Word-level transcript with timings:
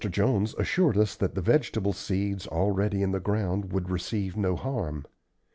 Jones 0.09 0.55
assured 0.57 0.97
us 0.97 1.13
that 1.15 1.35
the 1.35 1.43
vegetable 1.43 1.93
seeds 1.93 2.47
already 2.47 3.03
in 3.03 3.11
the 3.11 3.19
ground 3.19 3.71
would 3.71 3.91
receive 3.91 4.35
no 4.35 4.55
harm. 4.55 5.05